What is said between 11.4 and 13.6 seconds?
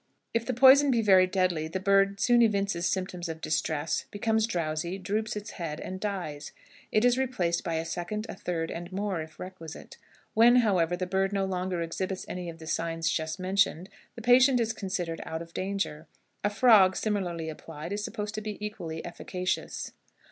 longer exhibits any of the signs just